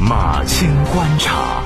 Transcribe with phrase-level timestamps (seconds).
[0.00, 1.62] 马青观察，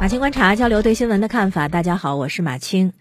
[0.00, 1.68] 马青观察交流对新闻的看法。
[1.68, 2.92] 大家好，我是马青。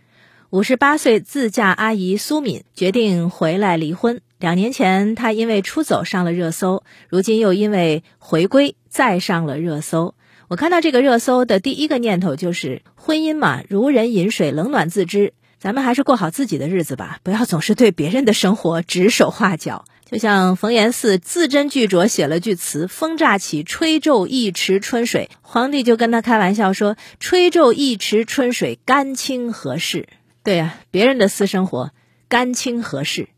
[0.51, 4.21] 五十八岁自驾阿姨苏敏决定回来离婚。
[4.37, 10.13] 两年前，她因为出走上了热搜，如今又因为回归再上了热搜。
[10.47, 15.33] 我看到这个热搜的第一个念头就是：婚姻嘛，如人饮水，冷暖自知。
[15.57, 19.85] 咱们还是过好自己的日子吧，不要总是对别人的生活指手画脚。
[20.11, 30.09] 就像冯延巳字斟句酌写了句词：“风乍起，吹皱一池春水。”皇帝就跟他开玩笑说：“吹皱一池春水，干清何事？”
[30.43, 31.91] 对呀，别人的私生活，
[32.27, 33.29] 干清何事？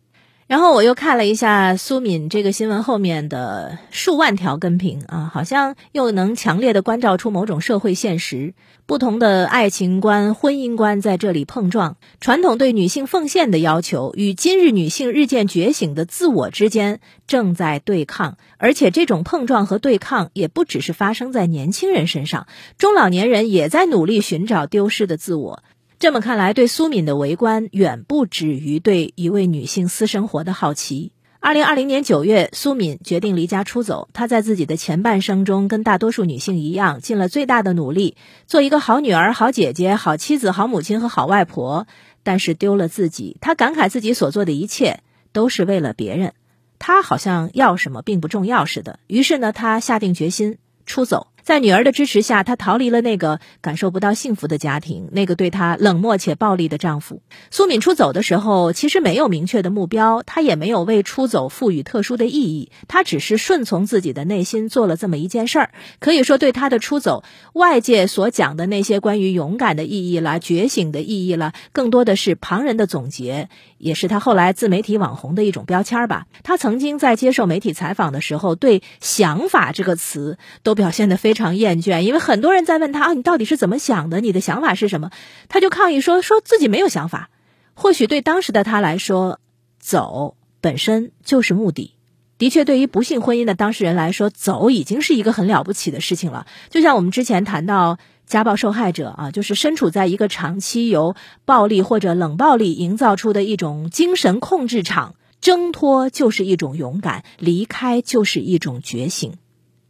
[0.53, 8.53] 然后我又看了一下苏敏这个新闻后面的数万条跟评啊，好像又能强烈的关照出某种社会现实。
[8.85, 22.45] 不同的爱情观、婚姻观在这里碰撞，传统对女性奉献的要求与今日女性日渐觉醒的自我之间正在对抗，而且这种碰撞和对抗也不只是发生在年轻人身上，
[22.77, 25.63] 中老年人也在努力寻找丢失的自我。
[26.03, 31.13] 这么看来，对苏敏的围观远不止于对一位女性私生活的好奇。
[31.39, 34.09] 二零二零年九月，苏敏决定离家出走。
[34.11, 41.87] 她在自己的前半生中，跟大多数女性一样，尽了最大的努力，做一个好女儿、好姐姐、好妻子、好母亲和好外婆。
[42.21, 44.99] 但是丢了自己，她感慨自己所做的一切
[45.31, 46.33] 都是为了别人，
[46.79, 48.99] 她好像要什么并不重要似的。
[49.07, 51.27] 于是呢，她下定决心出走。
[51.43, 57.21] 在女儿的支持下，她逃离了那个感受不到幸福的家庭，那个对她冷漠且暴力的丈夫。
[57.51, 65.71] 苏敏出走的时候，其实没有明确的目标，她也没有为出走赋予特殊的意义，她只是顺从自己的内心做了这么一件事儿。
[65.99, 76.25] 可以说，对她的出走，外界所讲的那些关于勇敢的意义啦、觉醒的意义啦，更多的是旁人的总结，也是她后来自媒体网红的一种标签吧。
[76.41, 81.32] 她曾经在接受媒体采访的时候，对“想法”这个词都表现得非。
[81.33, 84.21] 非常厌倦，因为很多人在问他啊，你到底是怎么想的？
[84.21, 85.09] 你的想法是什么？
[85.49, 87.31] 他就抗议说，说自己没有想法。
[87.73, 89.39] 或许对当时的他来说，
[89.79, 91.95] 走本身就是目的。
[92.37, 96.45] 的确，对于不幸婚姻的当事人来说，走已经是一个很了不起的事情了。
[96.69, 101.15] 就像我们之前谈到家暴受害者啊，就是身处在一个长期由
[101.45, 109.33] 暴力或者冷暴力营造出的一种精神控制场，挣脱就是一种勇敢，离开就是一种觉醒。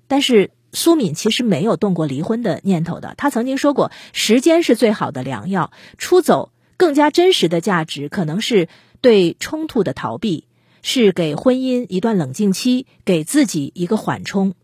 [0.08, 0.52] 但是。
[0.74, 3.14] 苏敏其实没有动过离婚的念头的。
[3.16, 8.68] 她曾经说过：“时间是最好的良药，出走更加真实的价值，可能是
[9.00, 10.46] 对冲突的逃避，
[10.82, 14.56] 是给婚姻一段冷静期，给自己一个缓冲。”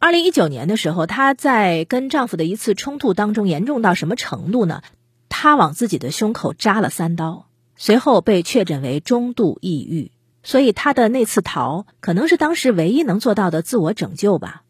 [0.00, 4.82] 二零一九年的时候，她在跟丈夫的一次冲突当中，严重到什么程度呢？
[5.28, 10.12] 她往自己的胸口扎了三刀，随后被确诊为中度抑郁。
[10.44, 14.62] 所以她的那次逃，可能是当时唯一能做到的自我拯救吧。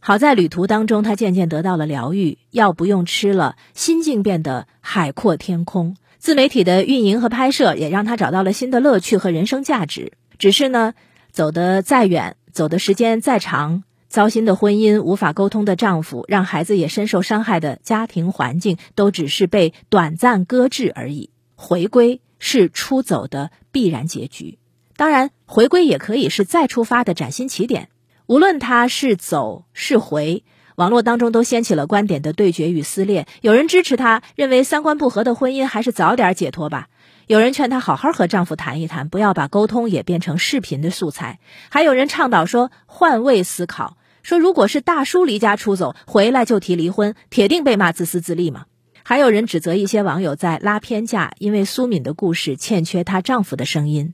[0.00, 5.96] 好在旅途当中，他渐渐得到了疗愈，药不用吃了，心境变得海阔天空。
[6.18, 10.12] 自媒体的运营和拍摄也让他找到了新的乐趣和人生价值。
[10.38, 10.94] 只是呢，
[11.30, 21.30] 走得再远，走的时间再长，糟心的婚姻、无法沟通的丈夫，让孩子也深受伤害的家庭环境，都只是被短暂搁置而已。
[21.54, 24.58] 回归是出走的必然结局，
[24.96, 27.88] 当然，回归也可以是再出发的崭新起点。
[28.28, 30.44] 无论他是走是回，
[30.76, 33.26] 网络当中都掀起了观点的对决与撕裂。
[33.40, 36.88] 有人支持他，认为三观不合的婚姻还是早点解脱吧；
[37.26, 41.38] 有人劝她好好和丈夫谈一谈，不要把沟通也变成视频的素材；
[41.70, 48.66] 还有人倡导说换位思考，说如果是大叔离家出走回来就提离婚，铁定被骂自私自利嘛。
[49.04, 54.12] 还有人指责一些网友在拉偏架，因为苏敏的故事欠缺她丈夫的声音。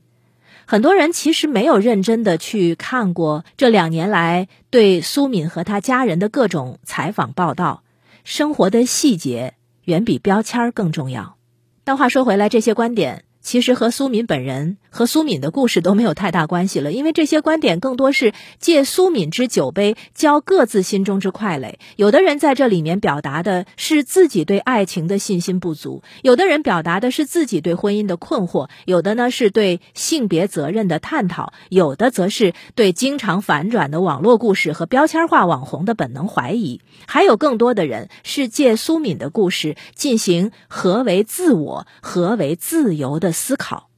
[0.65, 7.83] 很多人其实没有认真的去看过这两年来对苏敏和她家人的各种采访报道，
[8.23, 9.53] 生活的细节
[9.83, 11.37] 远比标签更重要。
[11.83, 13.23] 但话说回来，这些观点。
[13.41, 21.79] 其实和苏敏本人和苏敏的故事都没有太大关系了，因为这些观点更多是借苏敏之酒杯浇各自心中之快垒。
[21.97, 43.33] 有的人在这里面表达的是自己对爱情的信心不足，有的人表达的是自己对婚姻的困惑，有的呢是对性别责任的探讨，有的则是对经常反转的网络故事和标签化网红的本能怀疑，还有更多的人是借苏敏的故事进行何为自我、何为自由的。
[43.33, 43.89] 思考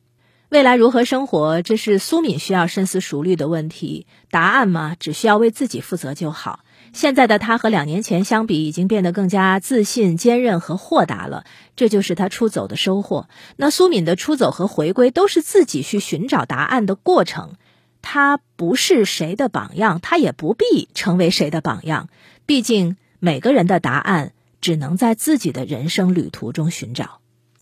[0.50, 4.08] 未来如何生活，这是苏敏需要深思熟虑的问题。
[4.32, 6.62] 答案嘛，只需要为自己负责就好。
[6.94, 11.44] 现在的他和两年前相比，已经变得更加自信、坚韧和豁达了。
[11.76, 13.28] 这就是他出走的收获。
[13.58, 17.56] 那苏敏的出走和回归，都是自己去寻找答案的过程。
[18.02, 22.08] 他不是谁的榜样，他也不必成为谁的榜样。
[22.46, 27.20] 毕竟每个人的答案只能在自己的人生旅途中寻找。